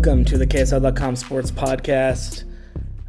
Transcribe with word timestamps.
Welcome 0.00 0.24
to 0.24 0.38
the 0.38 0.46
KSL.com 0.46 1.14
Sports 1.14 1.50
Podcast 1.50 2.44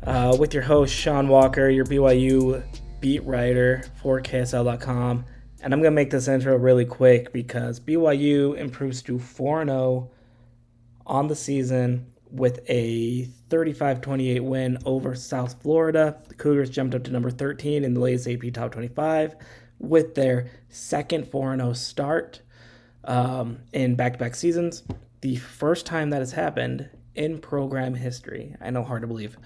uh, 0.04 0.36
with 0.38 0.54
your 0.54 0.64
host, 0.64 0.94
Sean 0.94 1.30
Walker, 1.30 1.70
your 1.70 1.86
BYU 1.86 2.62
beat 3.00 3.24
writer 3.24 3.86
for 4.02 4.20
KSL.com. 4.20 5.24
And 5.62 5.74
I'm 5.74 5.80
going 5.80 5.94
to 5.94 5.96
make 5.96 6.10
this 6.10 6.28
intro 6.28 6.58
really 6.58 6.84
quick 6.84 7.32
because 7.32 7.80
BYU 7.80 8.58
improves 8.58 9.02
to 9.04 9.20
4 9.20 9.64
0 9.64 10.12
on 11.06 11.28
the 11.30 11.36
season 11.36 12.12
with 12.30 12.60
a 12.68 13.24
35 13.50 14.02
28 14.02 14.40
win 14.42 14.78
over 14.84 15.16
South 15.16 15.62
Florida. 15.62 16.22
The 16.28 16.36
Cougars 16.36 16.70
jumped 16.70 16.94
up 16.94 17.06
to 17.06 17.12
number 17.12 17.32
13 17.32 17.86
in 17.86 17.94
the 17.94 18.02
latest 18.02 18.28
AP 18.28 18.52
Top 18.52 18.74
25 18.74 19.38
with 19.80 20.14
their 20.16 20.52
second 20.68 21.32
4 21.32 21.56
0 21.56 21.72
start 21.72 22.42
um, 23.06 23.60
in 23.72 23.96
back 23.96 24.12
to 24.12 24.20
back 24.20 24.36
seasons. 24.36 24.84
The 25.22 25.36
first 25.36 25.86
time 25.86 26.10
that 26.10 26.20
has 26.20 26.34
happened 26.34 26.90
in 27.16 27.40
program 27.40 27.96
history. 27.96 28.56
I 28.62 28.70
know, 28.70 28.84
hard 28.84 29.02
to 29.02 29.08
believe. 29.08 29.38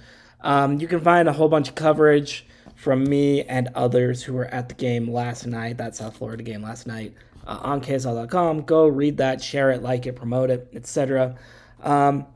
Um, 0.41 0.79
you 0.79 0.87
can 0.87 1.01
find 1.01 1.27
a 1.27 1.33
whole 1.33 1.49
bunch 1.49 1.69
of 1.69 1.75
coverage 1.75 2.45
from 2.75 3.03
me 3.03 3.43
and 3.43 3.69
others 3.73 4.23
who 4.23 4.33
were 4.33 4.45
at 4.45 4.69
the 4.69 4.75
game 4.75 5.11
last 5.11 5.45
night, 5.45 5.77
that 5.77 5.95
South 5.95 6.17
Florida 6.17 6.43
game 6.43 6.61
last 6.61 6.85
night, 6.85 7.13
uh, 7.47 7.59
on 7.61 7.81
KSL.com. 7.81 8.61
Go 8.61 8.87
read 8.87 9.17
that, 9.17 9.41
share 9.41 9.71
it, 9.71 9.81
like 9.81 10.05
it, 10.05 10.15
promote 10.15 10.49
it, 10.49 10.69
etc. 10.73 11.35
Um, 11.81 12.27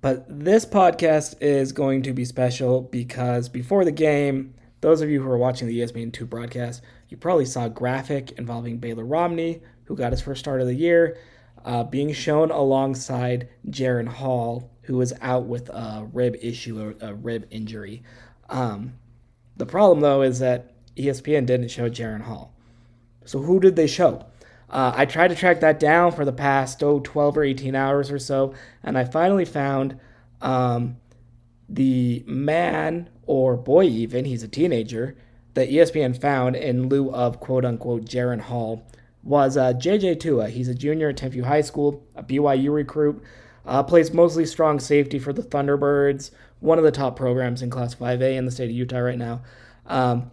but 0.00 0.24
this 0.28 0.64
podcast 0.64 1.36
is 1.40 1.72
going 1.72 2.02
to 2.02 2.12
be 2.12 2.24
special 2.24 2.82
because 2.82 3.48
before 3.48 3.84
the 3.84 3.92
game, 3.92 4.54
those 4.80 5.02
of 5.02 5.10
you 5.10 5.22
who 5.22 5.28
are 5.28 5.38
watching 5.38 5.68
the 5.68 5.80
ESPN2 5.80 6.28
broadcast, 6.28 6.82
you 7.08 7.16
probably 7.16 7.44
saw 7.44 7.66
a 7.66 7.70
graphic 7.70 8.32
involving 8.32 8.78
Baylor 8.78 9.04
Romney, 9.04 9.60
who 9.84 9.96
got 9.96 10.12
his 10.12 10.22
first 10.22 10.40
start 10.40 10.60
of 10.60 10.66
the 10.66 10.74
year, 10.74 11.18
uh, 11.64 11.84
being 11.84 12.12
shown 12.12 12.50
alongside 12.50 13.48
Jaren 13.68 14.08
Hall, 14.08 14.70
who 14.82 14.96
was 14.96 15.12
out 15.20 15.46
with 15.46 15.68
a 15.68 16.08
rib 16.12 16.36
issue, 16.40 16.94
a, 17.00 17.08
a 17.08 17.14
rib 17.14 17.46
injury. 17.50 18.02
Um, 18.48 18.94
the 19.56 19.66
problem, 19.66 20.00
though, 20.00 20.22
is 20.22 20.38
that 20.38 20.72
ESPN 20.96 21.46
didn't 21.46 21.68
show 21.68 21.88
Jaren 21.88 22.22
Hall. 22.22 22.54
So 23.24 23.40
who 23.40 23.60
did 23.60 23.76
they 23.76 23.86
show? 23.86 24.26
Uh, 24.68 24.92
I 24.94 25.04
tried 25.04 25.28
to 25.28 25.34
track 25.34 25.60
that 25.60 25.80
down 25.80 26.12
for 26.12 26.24
the 26.24 26.32
past, 26.32 26.82
oh, 26.82 27.00
12 27.00 27.38
or 27.38 27.42
18 27.42 27.74
hours 27.74 28.10
or 28.10 28.18
so, 28.18 28.54
and 28.82 28.96
I 28.96 29.04
finally 29.04 29.44
found 29.44 29.98
um, 30.40 30.96
the 31.68 32.24
man 32.26 33.10
or 33.26 33.56
boy, 33.56 33.84
even, 33.84 34.24
he's 34.24 34.42
a 34.42 34.48
teenager, 34.48 35.16
that 35.54 35.70
ESPN 35.70 36.20
found 36.20 36.56
in 36.56 36.88
lieu 36.88 37.12
of 37.12 37.40
quote 37.40 37.64
unquote 37.64 38.04
Jaren 38.04 38.40
Hall 38.40 38.86
was 39.22 39.56
uh, 39.56 39.72
JJ 39.74 40.20
Tua. 40.20 40.48
He's 40.48 40.68
a 40.68 40.74
junior 40.74 41.10
at 41.10 41.16
Timpview 41.16 41.44
High 41.44 41.60
School, 41.60 42.06
a 42.14 42.22
BYU 42.22 42.72
recruit, 42.72 43.22
uh, 43.66 43.82
plays 43.82 44.12
mostly 44.12 44.46
strong 44.46 44.80
safety 44.80 45.18
for 45.18 45.32
the 45.32 45.42
Thunderbirds, 45.42 46.30
one 46.60 46.78
of 46.78 46.84
the 46.84 46.90
top 46.90 47.16
programs 47.16 47.62
in 47.62 47.70
Class 47.70 47.94
5A 47.94 48.36
in 48.36 48.44
the 48.44 48.50
state 48.50 48.70
of 48.70 48.76
Utah 48.76 48.98
right 48.98 49.18
now. 49.18 49.42
Um, 49.86 50.30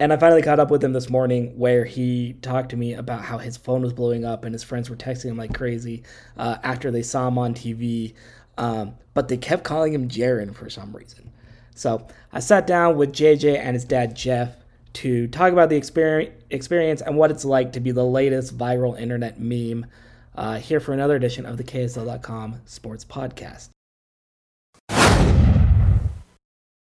and 0.00 0.12
I 0.12 0.16
finally 0.16 0.42
caught 0.42 0.60
up 0.60 0.70
with 0.70 0.84
him 0.84 0.92
this 0.92 1.10
morning 1.10 1.58
where 1.58 1.84
he 1.84 2.34
talked 2.34 2.70
to 2.70 2.76
me 2.76 2.94
about 2.94 3.22
how 3.22 3.38
his 3.38 3.56
phone 3.56 3.82
was 3.82 3.92
blowing 3.92 4.24
up 4.24 4.44
and 4.44 4.54
his 4.54 4.62
friends 4.62 4.88
were 4.88 4.96
texting 4.96 5.30
him 5.30 5.36
like 5.36 5.54
crazy 5.54 6.04
uh, 6.36 6.58
after 6.62 6.90
they 6.90 7.02
saw 7.02 7.26
him 7.26 7.38
on 7.38 7.54
TV. 7.54 8.14
Um, 8.56 8.94
but 9.14 9.28
they 9.28 9.36
kept 9.36 9.64
calling 9.64 9.92
him 9.92 10.08
Jaren 10.08 10.54
for 10.54 10.70
some 10.70 10.92
reason. 10.94 11.32
So 11.74 12.06
I 12.32 12.40
sat 12.40 12.66
down 12.66 12.96
with 12.96 13.12
JJ 13.12 13.58
and 13.58 13.74
his 13.74 13.84
dad 13.84 14.14
Jeff 14.14 14.56
to 14.94 15.26
talk 15.28 15.52
about 15.52 15.68
the 15.68 15.76
experience 15.76 17.02
and 17.02 17.16
what 17.16 17.30
it's 17.30 17.44
like 17.44 17.72
to 17.72 17.80
be 17.80 17.90
the 17.90 18.04
latest 18.04 18.56
viral 18.56 18.98
internet 18.98 19.40
meme. 19.40 19.86
Uh, 20.34 20.58
here 20.58 20.78
for 20.78 20.92
another 20.92 21.16
edition 21.16 21.44
of 21.44 21.56
the 21.56 21.64
KSL.com 21.64 22.60
Sports 22.64 23.04
Podcast. 23.04 23.70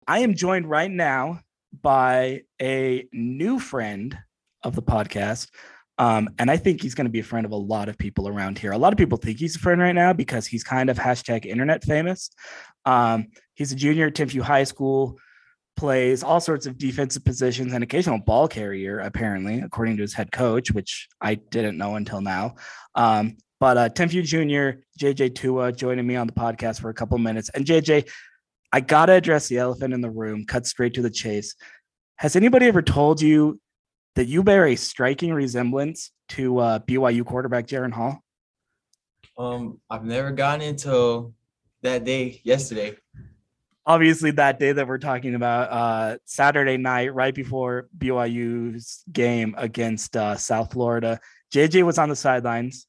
I 0.08 0.20
am 0.20 0.36
joined 0.36 0.70
right 0.70 0.92
now 0.92 1.40
by 1.82 2.42
a 2.62 3.08
new 3.12 3.60
friend 3.60 4.18
of 4.64 4.76
the 4.76 4.82
podcast. 4.82 5.50
Um, 5.98 6.30
and 6.40 6.50
I 6.50 6.58
think 6.58 6.82
he's 6.82 6.96
going 6.96 7.06
to 7.06 7.12
be 7.12 7.20
a 7.20 7.24
friend 7.24 7.46
of 7.46 7.52
a 7.52 7.56
lot 7.56 7.90
of 7.90 7.98
people 7.98 8.28
around 8.28 8.58
here. 8.58 8.72
A 8.72 8.78
lot 8.78 8.94
of 8.94 8.98
people 8.98 9.18
think 9.18 9.38
he's 9.40 9.56
a 9.56 9.60
friend 9.60 9.80
right 9.80 9.94
now 9.94 10.14
because 10.14 10.48
he's 10.48 10.64
kind 10.64 10.90
of 10.90 10.98
hashtag 10.98 11.46
internet 11.46 11.84
famous. 11.84 12.32
Um, 12.86 13.28
he's 13.54 13.72
a 13.72 13.76
junior 13.76 14.08
at 14.08 14.16
Timpview 14.16 14.42
High 14.42 14.64
School, 14.64 15.18
plays 15.78 16.24
all 16.24 16.40
sorts 16.40 16.66
of 16.66 16.78
defensive 16.78 17.24
positions 17.26 17.74
and 17.74 17.84
occasional 17.84 18.20
ball 18.20 18.48
carrier, 18.48 19.00
apparently, 19.00 19.60
according 19.62 19.98
to 19.98 20.02
his 20.02 20.14
head 20.14 20.32
coach, 20.32 20.72
which 20.72 21.08
I 21.20 21.36
didn't 21.36 21.78
know 21.78 21.96
until 21.96 22.22
now. 22.22 22.56
Um, 22.96 23.38
but 23.60 23.78
uh, 23.78 23.90
Junior, 23.90 24.84
JJ 25.00 25.36
Tua, 25.36 25.72
joining 25.72 26.08
me 26.08 26.16
on 26.16 26.28
the 26.28 26.34
podcast 26.34 26.82
for 26.82 26.90
a 26.90 26.94
couple 26.94 27.18
minutes. 27.20 27.50
And 27.50 27.66
JJ, 27.66 28.10
I 28.72 28.80
gotta 28.80 29.14
address 29.14 29.48
the 29.48 29.58
elephant 29.58 29.94
in 29.94 30.02
the 30.02 30.10
room, 30.10 30.46
cut 30.46 30.66
straight 30.66 30.96
to 30.96 31.02
the 31.02 31.10
chase. 31.10 31.56
Has 32.16 32.36
anybody 32.36 32.68
ever 32.68 32.82
told 32.82 33.22
you 33.22 33.60
that 34.16 34.26
you 34.26 34.44
bear 34.44 34.68
a 34.68 34.76
striking 34.76 35.34
resemblance 35.34 36.12
to 36.30 36.58
uh, 36.60 36.80
BYU 36.80 37.26
quarterback 37.26 37.68
Jaren 37.68 37.92
Hall? 37.92 38.24
Um, 39.38 39.80
I've 39.90 40.06
never 40.06 40.32
gotten 40.32 40.62
into 40.62 41.34
that 41.82 42.04
day 42.04 42.42
yesterday. 42.44 42.96
Obviously, 43.86 44.32
that 44.32 44.60
day 44.60 44.72
that 44.72 44.88
we're 44.88 45.00
talking 45.00 45.34
about, 45.34 45.72
uh, 45.72 46.18
Saturday 46.26 46.78
night, 46.78 47.14
right 47.14 47.34
before 47.34 47.90
BYU's 47.98 49.04
game 49.12 49.56
against 49.58 50.16
uh, 50.16 50.36
South 50.36 50.72
Florida, 50.74 51.20
JJ 51.54 51.84
was 51.84 51.98
on 51.98 52.10
the 52.10 52.16
sidelines 52.16 52.86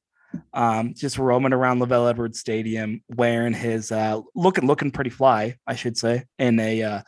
um, 0.52 0.94
just 0.94 1.18
roaming 1.18 1.52
around 1.52 1.80
LaVell 1.80 2.10
Edwards 2.10 2.38
Stadium 2.38 3.02
wearing 3.08 3.52
his 3.52 3.92
uh, 3.92 4.20
looking 4.34 4.66
looking 4.66 4.90
pretty 4.90 5.10
fly, 5.10 5.56
I 5.66 5.74
should 5.74 5.96
say, 5.96 6.24
in 6.38 6.58
a 6.58 6.82
uh, 6.82 7.02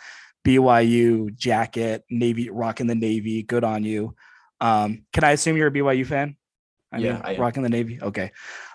BYU 0.45 1.34
jacket, 1.34 2.05
Navy 2.11 2.51
rocking 2.51 2.87
the 2.87 2.95
Navy. 2.95 3.43
Good 3.43 3.65
on 3.65 3.84
you. 3.84 4.15
Um, 4.61 5.05
can 5.12 5.25
I 5.25 5.33
assume 5.33 5.56
you're 5.56 5.69
a 5.69 5.72
BYU 5.72 6.06
fan? 6.06 6.37
I 6.94 6.99
yeah, 6.99 7.21
mean, 7.27 7.41
rocking 7.41 7.62
the 7.62 7.69
Navy. 7.69 7.99
Okay, 8.00 8.31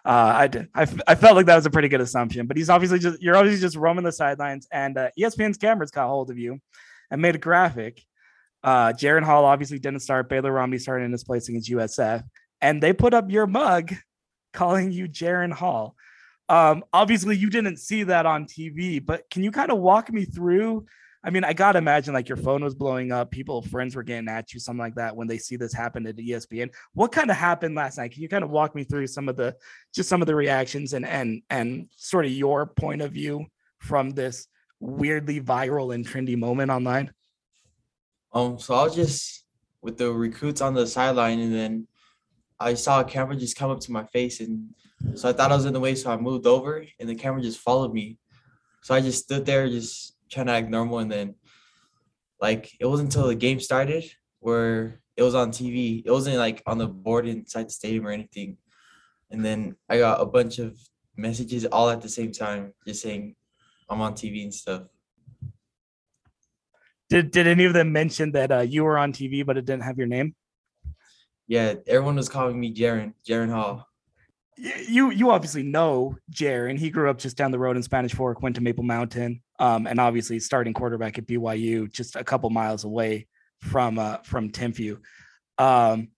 uh, 0.06 0.10
I, 0.10 0.50
I 0.76 0.88
I 1.08 1.16
felt 1.16 1.36
like 1.36 1.46
that 1.46 1.56
was 1.56 1.66
a 1.66 1.70
pretty 1.70 1.88
good 1.88 2.02
assumption, 2.02 2.48
but 2.48 2.58
he's 2.58 2.70
obviously 2.70 3.00
just 3.00 3.22
you're 3.22 3.38
obviously 3.38 3.62
just 3.62 3.76
roaming 3.76 4.04
the 4.04 4.12
sidelines, 4.12 4.68
and 4.72 4.98
uh, 4.98 5.10
ESPN's 5.18 5.58
cameras 5.58 5.92
caught 5.92 6.08
hold 6.08 6.30
of 6.30 6.38
you 6.38 6.60
and 7.10 7.22
made 7.22 7.36
a 7.36 7.40
graphic. 7.40 8.04
Uh, 8.62 8.92
Jaren 8.92 9.24
Hall 9.24 9.46
obviously 9.46 9.80
didn't 9.80 10.02
start. 10.02 10.28
Baylor 10.28 10.52
Romney 10.52 10.80
started 10.80 11.06
in 11.06 11.12
his 11.12 11.24
place 11.24 11.48
against 11.48 11.72
USF, 11.72 12.24
and 12.62 12.84
they 12.84 12.92
put 12.92 13.14
up 13.14 13.32
your 13.32 13.48
mug 13.48 13.94
calling 14.54 14.92
you 14.92 15.08
Jaren 15.08 15.54
Hall. 15.54 15.96
Um, 16.50 16.84
obviously, 16.92 17.38
you 17.38 17.50
didn't 17.50 17.78
see 17.78 18.04
that 18.04 18.26
on 18.26 18.46
TV, 18.46 19.04
but 19.04 19.30
can 19.30 19.44
you 19.44 19.52
kind 19.52 19.72
of 19.72 19.78
walk 19.78 20.12
me 20.12 20.26
through? 20.26 20.86
I 21.24 21.32
mean, 21.32 21.44
I 21.44 21.52
gotta 21.52 21.80
imagine 21.80 22.14
like 22.14 22.30
your 22.30 22.38
phone 22.38 22.64
was 22.64 22.76
blowing 22.76 23.12
up, 23.12 23.30
people, 23.30 23.62
friends 23.62 23.96
were 23.96 24.04
getting 24.04 24.30
at 24.30 24.54
you, 24.54 24.60
something 24.60 24.80
like 24.80 24.96
that 24.96 25.16
when 25.16 25.28
they 25.28 25.38
see 25.38 25.58
this 25.58 25.74
happen 25.74 26.08
at 26.08 26.16
ESPN. 26.16 26.70
What 26.94 27.12
kind 27.12 27.30
of 27.30 27.36
happened 27.36 27.76
last 27.76 27.98
night? 27.98 28.12
Can 28.12 28.22
you 28.22 28.30
kind 28.30 28.44
of 28.44 28.50
walk 28.50 28.74
me 28.74 28.86
through 28.86 29.08
some 29.08 29.28
of 29.28 29.36
the 29.36 29.56
just 29.94 30.08
some 30.08 30.22
of 30.22 30.28
the 30.28 30.36
reactions 30.36 30.94
and 30.94 31.06
and 31.06 31.42
and 31.50 31.88
sort 31.98 32.26
of 32.26 32.32
your 32.32 32.68
point 32.68 33.02
of 33.02 33.12
view 33.12 33.46
from 33.80 34.12
this 34.12 34.48
weirdly 34.80 35.42
viral 35.42 35.94
and 35.94 36.08
trendy 36.08 36.38
moment 36.38 36.72
online? 36.72 37.12
Um, 38.32 38.58
so 38.58 38.76
I 38.76 38.84
was 38.84 38.96
just 38.96 39.44
with 39.82 39.98
the 39.98 40.12
recruits 40.12 40.62
on 40.62 40.74
the 40.74 40.88
sideline, 40.88 41.40
and 41.40 41.54
then 41.54 41.88
I 42.60 42.76
saw 42.76 43.02
a 43.02 43.06
camera 43.06 43.36
just 43.36 43.58
come 43.58 43.72
up 43.72 43.82
to 43.82 43.92
my 43.92 44.06
face, 44.06 44.40
and 44.40 44.70
so 45.16 45.28
I 45.28 45.34
thought 45.34 45.52
I 45.52 45.56
was 45.56 45.66
in 45.66 45.74
the 45.74 45.80
way, 45.82 45.96
so 45.96 46.12
I 46.12 46.18
moved 46.18 46.46
over, 46.46 46.86
and 47.00 47.10
the 47.10 47.16
camera 47.16 47.42
just 47.42 47.60
followed 47.60 47.94
me. 47.94 48.18
So 48.84 48.96
I 48.96 49.02
just 49.02 49.24
stood 49.24 49.46
there, 49.46 49.68
just 49.68 50.16
trying 50.30 50.48
to 50.48 50.54
act 50.54 50.70
normal, 50.70 51.00
and 51.00 51.12
then, 51.12 51.36
like, 52.42 52.72
it 52.80 52.86
wasn't 52.86 53.14
until 53.14 53.28
the 53.28 53.36
game 53.36 53.60
started 53.60 54.06
where 54.40 55.02
it 55.18 55.24
was 55.24 55.36
on 55.36 55.52
TV. 55.52 56.02
It 56.06 56.12
wasn't 56.12 56.38
like 56.38 56.64
on 56.66 56.78
the 56.78 56.88
board 56.88 57.28
inside 57.28 57.68
the 57.68 57.72
stadium 57.72 58.08
or 58.08 58.12
anything. 58.12 58.58
And 59.32 59.44
then 59.44 59.76
I 59.90 59.98
got 59.98 60.22
a 60.22 60.26
bunch 60.26 60.60
of 60.60 60.80
messages 61.18 61.66
all 61.66 61.90
at 61.90 62.02
the 62.02 62.10
same 62.10 62.32
time, 62.32 62.74
just 62.88 63.02
saying 63.02 63.36
I'm 63.90 64.02
on 64.02 64.14
TV 64.14 64.44
and 64.44 64.54
stuff. 64.54 64.84
Did 67.10 67.32
Did 67.32 67.48
any 67.48 67.66
of 67.66 67.74
them 67.74 67.92
mention 67.92 68.32
that 68.32 68.52
uh, 68.52 68.60
you 68.60 68.84
were 68.86 68.98
on 68.98 69.12
TV, 69.12 69.46
but 69.46 69.58
it 69.58 69.66
didn't 69.66 69.84
have 69.84 69.98
your 69.98 70.08
name? 70.08 70.36
yeah, 71.50 71.74
everyone 71.88 72.16
was 72.16 72.30
calling 72.30 72.58
me 72.58 72.74
Jaren, 72.74 73.14
Jaren 73.28 73.50
Hall. 73.50 73.88
You 74.56 75.10
you 75.10 75.32
obviously 75.32 75.64
know 75.64 76.16
Jaren. 76.32 76.78
He 76.78 76.92
grew 76.92 77.10
up 77.10 77.18
just 77.18 77.36
down 77.36 77.52
the 77.52 77.60
road 77.60 77.76
in 77.76 77.84
Spanish 77.84 78.14
Fork, 78.14 78.42
went 78.42 78.56
to 78.56 78.62
Maple 78.62 78.84
Mountain, 78.84 79.42
um, 79.60 79.88
and 79.88 80.00
obviously 80.00 80.40
starting 80.40 80.74
quarterback 80.74 81.18
at 81.18 81.28
BYU, 81.28 81.92
just 81.92 82.16
a 82.16 82.24
couple 82.24 82.50
miles 82.50 82.86
away 82.86 83.28
from 83.60 84.00
uh, 84.00 84.18
from 84.24 84.50
Timpview. 84.52 85.00
Um, 85.58 86.10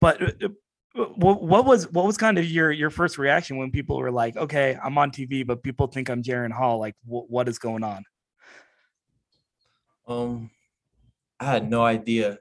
but 0.00 0.22
uh, 0.22 0.48
uh, 0.96 1.04
what, 1.14 1.64
was 1.64 1.90
what 1.92 2.04
was 2.04 2.16
kind 2.16 2.38
of 2.38 2.44
your 2.44 2.72
your 2.72 2.90
first 2.90 3.18
reaction 3.18 3.56
when 3.56 3.70
people 3.70 3.98
were 3.98 4.10
like, 4.10 4.36
"Okay, 4.36 4.76
I'm 4.82 4.98
on 4.98 5.10
TV, 5.10 5.46
but 5.46 5.62
people 5.62 5.86
think 5.86 6.10
I'm 6.10 6.22
Jaren 6.22 6.52
Hall." 6.52 6.78
Like, 6.78 6.96
wh- 7.04 7.30
what 7.30 7.48
is 7.48 7.58
going 7.58 7.84
on? 7.84 8.04
Um, 10.06 10.50
I 11.38 11.44
had 11.44 11.70
no 11.70 11.84
idea. 11.84 12.38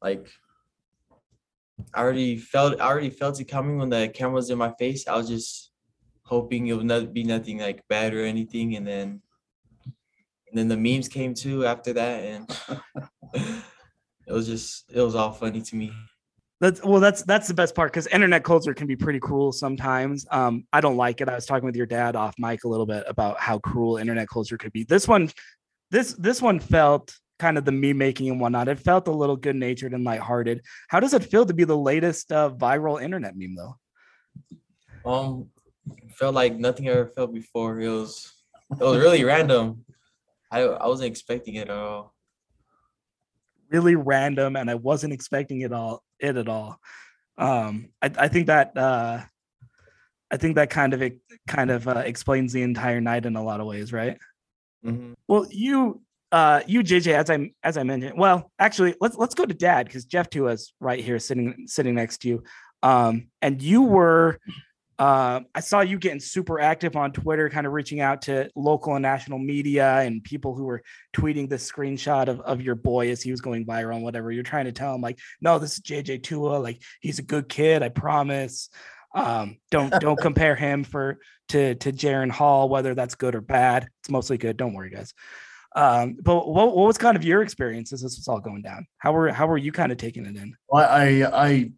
Like, 0.00 0.28
I 1.92 2.00
already 2.00 2.38
felt 2.38 2.80
I 2.80 2.86
already 2.86 3.10
felt 3.10 3.40
it 3.40 3.44
coming 3.44 3.78
when 3.78 3.90
the 3.90 4.08
camera 4.08 4.34
was 4.34 4.50
in 4.50 4.58
my 4.58 4.72
face. 4.78 5.06
I 5.06 5.16
was 5.16 5.28
just 5.28 5.72
hoping 6.22 6.68
it 6.68 6.74
would 6.74 6.86
not 6.86 7.12
be 7.12 7.24
nothing 7.24 7.58
like 7.58 7.82
bad 7.88 8.14
or 8.14 8.24
anything, 8.24 8.76
and 8.76 8.86
then 8.86 9.22
and 10.50 10.58
then 10.58 10.68
the 10.68 10.76
memes 10.76 11.08
came 11.08 11.34
too 11.34 11.66
after 11.66 11.92
that, 11.92 12.24
and 12.24 12.60
it 14.26 14.32
was 14.32 14.46
just 14.46 14.90
it 14.92 15.00
was 15.00 15.14
all 15.14 15.32
funny 15.32 15.60
to 15.62 15.76
me. 15.76 15.92
That's 16.60 16.82
well, 16.82 17.00
that's 17.00 17.22
that's 17.22 17.46
the 17.46 17.54
best 17.54 17.74
part 17.74 17.92
because 17.92 18.08
internet 18.08 18.42
culture 18.42 18.74
can 18.74 18.86
be 18.86 18.96
pretty 18.96 19.20
cruel 19.20 19.52
sometimes. 19.52 20.26
Um, 20.30 20.64
I 20.72 20.80
don't 20.80 20.96
like 20.96 21.20
it. 21.20 21.28
I 21.28 21.34
was 21.34 21.46
talking 21.46 21.66
with 21.66 21.76
your 21.76 21.86
dad 21.86 22.16
off 22.16 22.34
mic 22.38 22.64
a 22.64 22.68
little 22.68 22.86
bit 22.86 23.04
about 23.06 23.38
how 23.38 23.58
cruel 23.60 23.96
internet 23.98 24.28
culture 24.28 24.58
could 24.58 24.72
be. 24.72 24.82
This 24.82 25.06
one, 25.06 25.30
this 25.90 26.14
this 26.14 26.42
one 26.42 26.58
felt 26.58 27.14
kind 27.38 27.58
of 27.58 27.64
the 27.64 27.70
me 27.70 27.92
making 27.92 28.28
and 28.28 28.40
whatnot. 28.40 28.66
It 28.66 28.80
felt 28.80 29.06
a 29.06 29.12
little 29.12 29.36
good 29.36 29.54
natured 29.54 29.94
and 29.94 30.02
lighthearted. 30.02 30.62
How 30.88 30.98
does 30.98 31.14
it 31.14 31.22
feel 31.22 31.46
to 31.46 31.54
be 31.54 31.62
the 31.62 31.78
latest 31.78 32.32
uh, 32.32 32.50
viral 32.50 33.00
internet 33.00 33.34
meme 33.36 33.54
though? 33.54 35.08
Um, 35.08 35.50
felt 36.16 36.34
like 36.34 36.56
nothing 36.56 36.88
I 36.88 36.92
ever 36.92 37.06
felt 37.06 37.32
before. 37.32 37.80
It 37.80 37.88
was 37.88 38.34
it 38.72 38.80
was 38.80 38.98
really 38.98 39.22
random. 39.22 39.84
I 40.50 40.62
I 40.62 40.86
wasn't 40.86 41.10
expecting 41.10 41.54
it 41.54 41.68
at 41.68 41.76
all. 41.76 42.14
Really 43.70 43.96
random, 43.96 44.56
and 44.56 44.70
I 44.70 44.74
wasn't 44.74 45.12
expecting 45.12 45.60
it 45.60 45.72
all 45.72 46.02
it 46.18 46.36
at 46.36 46.48
all. 46.48 46.78
Um, 47.36 47.90
I, 48.02 48.10
I 48.18 48.28
think 48.28 48.46
that 48.46 48.76
uh, 48.76 49.20
I 50.30 50.36
think 50.36 50.56
that 50.56 50.70
kind 50.70 50.94
of 50.94 51.02
it 51.02 51.18
kind 51.46 51.70
of 51.70 51.86
uh, 51.86 52.02
explains 52.04 52.52
the 52.52 52.62
entire 52.62 53.00
night 53.00 53.26
in 53.26 53.36
a 53.36 53.42
lot 53.42 53.60
of 53.60 53.66
ways, 53.66 53.92
right? 53.92 54.18
Mm-hmm. 54.84 55.14
Well, 55.26 55.46
you 55.50 56.02
uh 56.30 56.60
you 56.66 56.82
JJ 56.82 57.14
as 57.14 57.30
I 57.30 57.52
as 57.62 57.76
I 57.76 57.82
mentioned. 57.82 58.18
Well, 58.18 58.50
actually, 58.58 58.94
let's 59.00 59.16
let's 59.16 59.34
go 59.34 59.46
to 59.46 59.54
dad 59.54 59.86
because 59.86 60.04
Jeff 60.04 60.28
too 60.30 60.48
is 60.48 60.72
right 60.80 61.02
here 61.02 61.18
sitting 61.18 61.64
sitting 61.66 61.94
next 61.94 62.18
to 62.18 62.28
you. 62.28 62.42
Um, 62.82 63.28
and 63.42 63.60
you 63.60 63.82
were 63.82 64.38
uh, 64.98 65.40
I 65.54 65.60
saw 65.60 65.80
you 65.80 65.96
getting 65.96 66.18
super 66.18 66.58
active 66.60 66.96
on 66.96 67.12
Twitter, 67.12 67.48
kind 67.48 67.66
of 67.66 67.72
reaching 67.72 68.00
out 68.00 68.22
to 68.22 68.50
local 68.56 68.94
and 68.94 69.02
national 69.02 69.38
media 69.38 69.98
and 69.98 70.24
people 70.24 70.56
who 70.56 70.64
were 70.64 70.82
tweeting 71.16 71.48
the 71.48 71.56
screenshot 71.56 72.26
of, 72.26 72.40
of 72.40 72.60
your 72.60 72.74
boy 72.74 73.10
as 73.10 73.22
he 73.22 73.30
was 73.30 73.40
going 73.40 73.64
viral 73.64 73.94
and 73.94 74.02
whatever. 74.02 74.32
You're 74.32 74.42
trying 74.42 74.64
to 74.64 74.72
tell 74.72 74.94
him, 74.94 75.00
like, 75.00 75.20
no, 75.40 75.60
this 75.60 75.74
is 75.74 75.80
JJ 75.80 76.24
Tua, 76.24 76.58
like 76.58 76.82
he's 77.00 77.20
a 77.20 77.22
good 77.22 77.48
kid, 77.48 77.82
I 77.84 77.90
promise. 77.90 78.70
Um, 79.14 79.58
don't 79.70 79.90
don't 80.00 80.18
compare 80.18 80.56
him 80.56 80.82
for 80.82 81.18
to 81.50 81.76
to 81.76 81.92
Jaren 81.92 82.30
Hall, 82.30 82.68
whether 82.68 82.94
that's 82.94 83.14
good 83.14 83.36
or 83.36 83.40
bad. 83.40 83.88
It's 84.00 84.10
mostly 84.10 84.36
good. 84.36 84.56
Don't 84.56 84.74
worry, 84.74 84.90
guys. 84.90 85.14
Um, 85.76 86.16
but 86.20 86.48
what, 86.48 86.74
what 86.74 86.86
was 86.86 86.98
kind 86.98 87.16
of 87.16 87.22
your 87.22 87.42
experience 87.42 87.92
as 87.92 88.02
this 88.02 88.16
was 88.16 88.26
all 88.26 88.40
going 88.40 88.62
down? 88.62 88.86
How 88.98 89.12
were 89.12 89.30
how 89.30 89.46
were 89.46 89.58
you 89.58 89.70
kind 89.70 89.92
of 89.92 89.98
taking 89.98 90.26
it 90.26 90.36
in? 90.36 90.56
Well, 90.68 90.88
I 90.88 91.24
I 91.32 91.70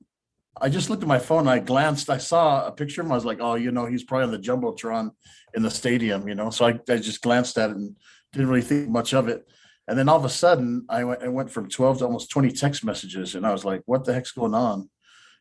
I 0.61 0.69
just 0.69 0.91
looked 0.91 1.03
at 1.03 1.09
my 1.09 1.19
phone. 1.19 1.49
I 1.49 1.59
glanced. 1.59 2.11
I 2.11 2.19
saw 2.19 2.67
a 2.67 2.73
picture 2.73 3.01
of 3.01 3.07
him. 3.07 3.13
I 3.13 3.17
was 3.17 3.25
like, 3.25 3.39
oh, 3.41 3.55
you 3.55 3.71
know, 3.71 3.87
he's 3.87 4.05
probably 4.05 4.25
on 4.25 4.31
the 4.31 4.39
jumbotron 4.39 5.11
in 5.55 5.63
the 5.63 5.71
stadium. 5.71 6.29
You 6.29 6.35
know, 6.35 6.51
so 6.51 6.67
I, 6.67 6.79
I 6.89 6.97
just 6.97 7.23
glanced 7.23 7.59
at 7.59 7.71
it 7.71 7.77
and 7.77 7.97
didn't 8.33 8.49
really 8.49 8.63
think 8.63 8.89
much 8.89 9.15
of 9.15 9.29
it. 9.29 9.47
And 9.89 9.99
then 9.99 10.09
all 10.09 10.17
of 10.17 10.25
a 10.25 10.29
sudden, 10.31 10.87
I 10.89 11.05
went 11.05 11.23
I 11.23 11.29
went 11.29 11.51
from 11.51 11.69
twelve 11.69 11.99
to 11.99 12.05
almost 12.05 12.31
twenty 12.31 12.51
text 12.51 12.85
messages, 12.85 13.35
and 13.35 13.47
I 13.47 13.53
was 13.53 13.65
like, 13.65 13.83
what 13.87 14.05
the 14.05 14.13
heck's 14.15 14.33
going 14.33 14.55
on? 14.55 14.89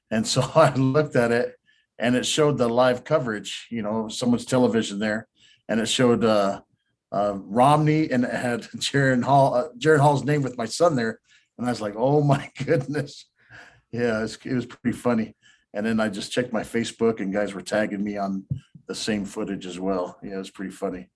And 0.10 0.26
so 0.26 0.42
I 0.56 0.74
looked 0.74 1.16
at 1.16 1.32
it, 1.32 1.56
and 2.00 2.16
it 2.16 2.26
showed 2.26 2.58
the 2.58 2.68
live 2.68 3.04
coverage. 3.04 3.68
You 3.70 3.82
know, 3.82 4.08
someone's 4.08 4.46
television 4.46 5.00
there, 5.00 5.28
and 5.68 5.80
it 5.80 5.88
showed. 5.88 6.24
uh 6.24 6.62
uh, 7.12 7.34
Romney 7.36 8.10
and 8.12 8.24
it 8.24 8.34
had 8.34 8.62
Jaren 8.78 9.24
Hall, 9.24 9.56
uh, 9.56 9.70
Jaren 9.78 10.00
Hall's 10.00 10.24
name 10.24 10.42
with 10.42 10.58
my 10.58 10.66
son 10.66 10.96
there, 10.96 11.20
and 11.58 11.68
I 11.68 11.70
was 11.72 11.82
like, 11.82 11.96
"Oh 11.98 12.22
my 12.34 12.52
goodness!" 12.64 13.26
Yeah, 13.92 14.20
it 14.20 14.22
was, 14.22 14.38
it 14.46 14.54
was 14.54 14.66
pretty 14.66 14.98
funny. 14.98 15.36
And 15.74 15.86
then 15.86 16.00
I 16.00 16.10
just 16.10 16.32
checked 16.32 16.54
my 16.54 16.64
Facebook, 16.64 17.20
and 17.20 17.34
guys 17.34 17.54
were 17.54 17.62
tagging 17.62 18.04
me 18.04 18.18
on 18.18 18.46
the 18.88 18.96
same 18.96 19.26
footage 19.26 19.66
as 19.66 19.80
well. 19.80 20.18
Yeah, 20.24 20.36
it 20.36 20.38
was 20.38 20.50
pretty 20.50 20.72
funny. 20.72 21.10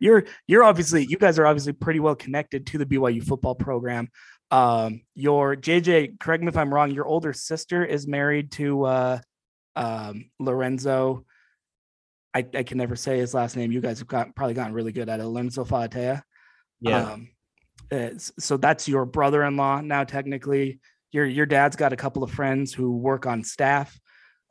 You're 0.00 0.24
you're 0.48 0.64
obviously 0.64 1.06
you 1.06 1.16
guys 1.16 1.38
are 1.38 1.46
obviously 1.46 1.72
pretty 1.72 2.00
well 2.00 2.16
connected 2.16 2.66
to 2.66 2.78
the 2.78 2.86
BYU 2.86 3.22
football 3.22 3.54
program. 3.54 4.08
Um, 4.50 5.02
your 5.14 5.54
JJ, 5.54 6.18
correct 6.18 6.42
me 6.42 6.48
if 6.48 6.56
I'm 6.56 6.74
wrong. 6.74 6.90
Your 6.90 7.06
older 7.06 7.32
sister 7.32 7.84
is 7.84 8.08
married 8.08 8.50
to 8.52 8.84
uh, 8.84 9.18
um, 9.76 10.30
Lorenzo 10.40 11.24
I, 12.34 12.44
I 12.52 12.62
can 12.64 12.78
never 12.78 12.96
say 12.96 13.18
his 13.18 13.32
last 13.32 13.56
name. 13.56 13.70
You 13.70 13.80
guys 13.80 14.00
have 14.00 14.08
got 14.08 14.34
probably 14.34 14.54
gotten 14.54 14.74
really 14.74 14.92
good 14.92 15.08
at 15.08 15.20
it. 15.20 15.24
Lorenzo 15.24 15.64
Fauatea. 15.64 16.22
Yeah. 16.80 17.12
Um, 17.12 17.28
so 18.18 18.56
that's 18.56 18.88
your 18.88 19.06
brother-in-law 19.06 19.82
now. 19.82 20.02
Technically, 20.02 20.80
your 21.14 21.24
your 21.24 21.46
dad's 21.46 21.76
got 21.76 21.92
a 21.92 21.96
couple 21.96 22.24
of 22.24 22.30
friends 22.32 22.74
who 22.74 22.96
work 22.96 23.24
on 23.24 23.44
staff 23.44 23.98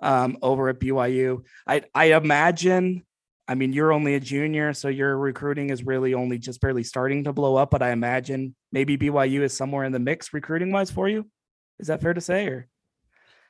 um, 0.01 0.37
over 0.41 0.69
at 0.69 0.79
BYU. 0.79 1.43
I 1.67 1.83
I 1.93 2.13
imagine. 2.13 3.05
I 3.45 3.55
mean, 3.55 3.73
you're 3.73 3.91
only 3.91 4.15
a 4.15 4.21
junior, 4.21 4.71
so 4.71 4.87
your 4.87 5.17
recruiting 5.17 5.69
is 5.69 5.83
really 5.83 6.13
only 6.13 6.37
just 6.37 6.61
barely 6.61 6.83
starting 6.83 7.25
to 7.25 7.33
blow 7.33 7.57
up. 7.57 7.71
But 7.71 7.83
I 7.83 7.91
imagine 7.91 8.55
maybe 8.71 8.97
BYU 8.97 9.41
is 9.41 9.53
somewhere 9.53 9.83
in 9.83 9.91
the 9.91 9.99
mix 9.99 10.33
recruiting 10.33 10.71
wise 10.71 10.89
for 10.89 11.09
you. 11.09 11.29
Is 11.79 11.87
that 11.87 12.01
fair 12.01 12.13
to 12.13 12.21
say, 12.21 12.47
or 12.47 12.69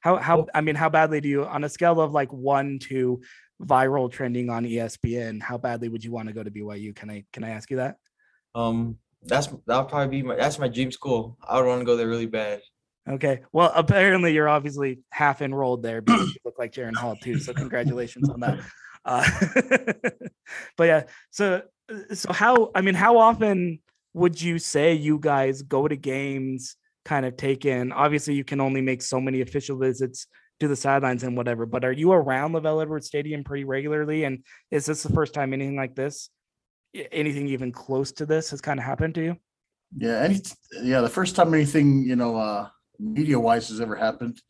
how 0.01 0.15
how 0.17 0.47
I 0.55 0.61
mean, 0.61 0.73
how 0.73 0.89
badly 0.89 1.21
do 1.21 1.29
you 1.29 1.45
on 1.45 1.63
a 1.63 1.69
scale 1.69 2.01
of 2.01 2.11
like 2.11 2.33
one 2.33 2.79
to 2.89 3.21
viral 3.61 4.11
trending 4.11 4.49
on 4.49 4.65
ESPN, 4.65 5.39
how 5.39 5.59
badly 5.59 5.87
would 5.87 6.03
you 6.03 6.11
want 6.11 6.29
to 6.29 6.33
go 6.33 6.41
to 6.41 6.49
BYU? 6.49 6.95
Can 6.95 7.11
I 7.11 7.25
can 7.31 7.43
I 7.43 7.51
ask 7.51 7.69
you 7.69 7.77
that? 7.77 7.97
Um, 8.55 8.97
that's 9.21 9.47
that'll 9.67 9.85
probably 9.85 10.21
be 10.21 10.23
my 10.23 10.35
that's 10.35 10.57
my 10.57 10.67
dream 10.67 10.91
school. 10.91 11.37
I 11.47 11.59
would 11.59 11.67
want 11.67 11.81
to 11.81 11.85
go 11.85 11.95
there 11.95 12.07
really 12.07 12.25
bad. 12.25 12.61
Okay. 13.09 13.41
Well, 13.51 13.71
apparently 13.75 14.33
you're 14.33 14.47
obviously 14.47 14.99
half 15.11 15.41
enrolled 15.41 15.83
there 15.83 16.01
because 16.01 16.29
you 16.29 16.39
look 16.45 16.57
like 16.57 16.73
Jaren 16.73 16.95
Hall 16.95 17.15
too. 17.21 17.39
So 17.39 17.53
congratulations 17.53 18.29
on 18.29 18.39
that. 18.41 18.59
Uh, 19.05 19.29
but 20.77 20.83
yeah, 20.85 21.03
so 21.29 21.63
so 22.13 22.31
how 22.31 22.71
I 22.73 22.81
mean, 22.81 22.95
how 22.95 23.17
often 23.17 23.79
would 24.13 24.41
you 24.41 24.59
say 24.59 24.93
you 24.93 25.19
guys 25.19 25.61
go 25.61 25.87
to 25.87 25.95
games, 25.95 26.75
kind 27.03 27.25
of 27.25 27.35
take 27.35 27.65
in? 27.65 27.91
Obviously, 27.91 28.35
you 28.35 28.43
can 28.43 28.61
only 28.61 28.81
make 28.81 29.01
so 29.01 29.19
many 29.19 29.41
official 29.41 29.77
visits 29.77 30.27
to 30.59 30.67
the 30.67 30.75
sidelines 30.75 31.23
and 31.23 31.35
whatever. 31.35 31.65
But 31.65 31.83
are 31.83 31.91
you 31.91 32.11
around 32.11 32.53
LaVell 32.53 32.81
Edwards 32.81 33.07
Stadium 33.07 33.43
pretty 33.43 33.65
regularly? 33.65 34.23
And 34.23 34.43
is 34.71 34.85
this 34.85 35.03
the 35.03 35.11
first 35.11 35.33
time 35.33 35.51
anything 35.51 35.75
like 35.75 35.95
this, 35.95 36.29
anything 37.11 37.47
even 37.47 37.71
close 37.71 38.11
to 38.13 38.25
this, 38.25 38.51
has 38.51 38.61
kind 38.61 38.79
of 38.79 38.85
happened 38.85 39.15
to 39.15 39.23
you? 39.23 39.37
Yeah, 39.97 40.21
any 40.21 40.41
yeah, 40.81 41.01
the 41.01 41.09
first 41.09 41.35
time 41.35 41.53
anything 41.53 42.03
you 42.03 42.15
know 42.15 42.35
uh, 42.35 42.69
media 43.03 43.39
wise 43.39 43.69
has 43.69 43.81
ever 43.81 43.95
happened. 43.95 44.41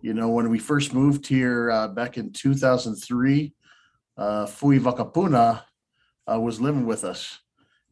You 0.00 0.14
know, 0.14 0.28
when 0.28 0.50
we 0.50 0.58
first 0.58 0.94
moved 0.94 1.26
here 1.26 1.70
uh, 1.70 1.88
back 1.88 2.18
in 2.18 2.32
2003, 2.32 3.52
uh, 4.16 4.46
Fui 4.46 4.78
Vakapuna 4.78 5.62
uh, 6.30 6.40
was 6.40 6.60
living 6.60 6.86
with 6.86 7.04
us. 7.04 7.40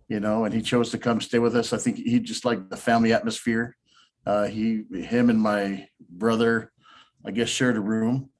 You 0.09 0.21
know, 0.21 0.45
and 0.45 0.55
he 0.55 0.61
chose 0.61 0.91
to 0.91 0.99
come 0.99 1.21
stay 1.21 1.39
with 1.39 1.57
us. 1.57 1.73
I 1.73 1.79
think 1.79 1.97
he 1.97 2.21
just 2.21 2.45
liked 2.45 2.69
the 2.69 2.77
family 2.77 3.13
atmosphere. 3.13 3.77
Uh, 4.27 4.47
he, 4.47 4.85
him, 4.93 5.31
and 5.31 5.41
my 5.41 5.89
brother 6.11 6.73
I 7.25 7.31
guess 7.31 7.49
shared 7.49 7.77
a 7.77 7.81
room. 7.81 8.31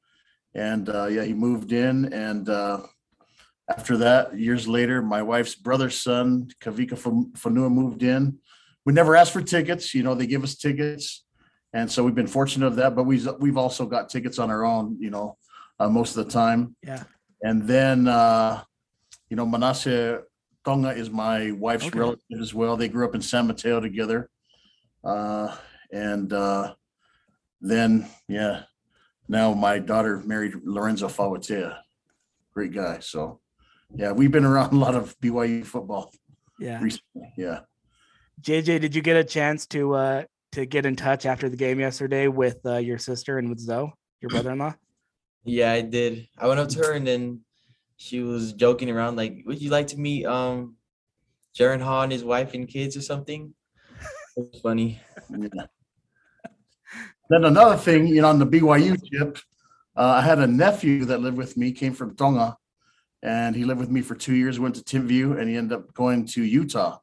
And 0.55 0.89
uh, 0.89 1.07
yeah, 1.07 1.25
he 1.25 1.33
moved 1.33 1.73
in. 1.73 2.13
And 2.13 2.49
uh, 2.49 2.83
after 3.69 3.97
that, 3.99 4.39
years 4.39 4.69
later, 4.69 5.03
my 5.03 5.23
wife's 5.23 5.55
brother's 5.55 6.01
son, 6.01 6.49
Kavika 6.61 6.99
Fonua, 7.33 7.73
moved 7.73 8.03
in. 8.03 8.39
We 8.85 8.93
never 8.93 9.17
asked 9.17 9.33
for 9.33 9.43
tickets. 9.43 9.95
You 9.95 10.03
know, 10.03 10.15
they 10.15 10.27
give 10.27 10.45
us 10.45 10.57
tickets. 10.57 11.24
And 11.75 11.91
so 11.91 12.03
we've 12.05 12.15
been 12.15 12.27
fortunate 12.29 12.67
of 12.67 12.77
that. 12.77 12.95
But 12.95 13.05
we've, 13.05 13.29
we've 13.41 13.59
also 13.59 13.85
got 13.85 14.09
tickets 14.09 14.39
on 14.39 14.51
our 14.51 14.65
own, 14.65 14.97
you 15.01 15.11
know, 15.11 15.37
uh, 15.79 15.89
most 15.91 16.17
of 16.17 16.25
the 16.25 16.31
time. 16.31 16.77
Yeah. 16.83 17.03
And 17.43 17.65
then, 17.65 18.09
uh, 18.09 18.63
you 19.29 19.37
know, 19.37 19.45
Manase 19.45 20.23
Tonga 20.65 20.91
is 20.91 21.11
my 21.11 21.51
wife's 21.51 21.87
Okay. 21.87 21.99
relative 21.99 22.41
as 22.41 22.55
well. 22.55 22.77
They 22.77 22.89
grew 22.89 23.05
up 23.05 23.15
in 23.15 23.21
San 23.21 23.49
Mateo 23.49 23.81
together. 23.81 24.31
Uh, 25.03 25.55
and 25.93 26.33
uh, 26.33 26.75
then, 27.61 28.09
yeah, 28.29 28.63
now 29.29 29.53
my 29.53 29.79
daughter 29.79 30.23
married 30.25 30.55
Lorenzo 30.65 31.09
Fauatea. 31.09 31.77
Great 32.55 32.73
guy. 32.73 33.01
So, 33.01 33.41
yeah, 33.97 34.13
we've 34.13 34.31
been 34.31 34.45
around 34.45 34.73
a 34.73 34.77
lot 34.77 34.95
of 34.95 35.19
BYU 35.21 35.67
football 35.67 36.13
Yeah. 36.61 36.81
recently. 36.81 37.33
Yeah. 37.37 37.61
JJ, 38.41 38.81
did 38.81 38.95
you 38.95 39.03
get 39.03 39.17
a 39.17 39.25
chance 39.25 39.67
to 39.69 39.95
uh 39.95 40.25
to 40.55 40.67
get 40.67 40.87
in 40.87 40.97
touch 40.97 41.27
after 41.27 41.49
the 41.49 41.57
game 41.57 41.81
yesterday 41.81 42.29
with 42.29 42.59
uh, 42.65 42.77
your 42.77 42.99
sister 42.99 43.39
and 43.39 43.49
with 43.49 43.59
Zoe, 43.59 43.93
your 44.21 44.29
brother-in-law? 44.31 44.75
Yeah, 45.45 45.73
I 45.73 45.83
did. 45.83 46.29
I 46.39 46.49
went 46.49 46.61
up 46.61 46.69
to 46.71 46.79
her 46.79 46.93
and 46.93 47.07
then 47.07 47.41
she 47.97 48.21
was 48.21 48.53
joking 48.53 48.91
around 48.91 49.17
like, 49.17 49.43
"Would 49.47 49.61
you 49.61 49.71
like 49.71 49.89
to 49.89 49.99
meet 49.99 50.27
um 50.27 50.77
Jaren 51.57 51.81
Hall 51.81 52.03
and 52.03 52.13
his 52.13 52.25
wife 52.25 52.55
and 52.55 52.69
kids 52.69 52.97
or 52.97 53.03
something?" 53.03 53.55
It 54.37 54.49
was 54.53 54.61
funny. 54.61 55.01
Yeah. 55.31 55.67
Then 57.31 57.47
another 57.47 57.77
thing, 57.79 58.07
you 58.07 58.21
know, 58.21 58.29
on 58.29 58.39
the 58.39 58.47
BYU 58.47 59.01
tip, 59.11 59.39
uh, 59.97 60.19
I 60.19 60.21
had 60.21 60.41
a 60.41 60.47
nephew 60.47 61.07
that 61.07 61.23
lived 61.23 61.39
with 61.39 61.57
me, 61.57 61.73
came 61.73 61.95
from 61.95 62.15
Tonga, 62.17 62.59
and 63.23 63.57
he 63.57 63.65
lived 63.65 63.81
with 63.81 63.91
me 63.91 64.03
for 64.03 64.15
two 64.15 64.35
years. 64.35 64.61
Went 64.61 64.75
to 64.75 64.83
Timpview, 64.83 65.39
and 65.39 65.49
he 65.49 65.57
ended 65.57 65.79
up 65.79 65.95
going 65.95 66.27
to 66.27 66.43
Utah, 66.43 66.99